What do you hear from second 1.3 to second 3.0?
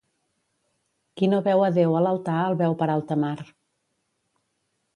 no veu a Déu a l'altar el veu per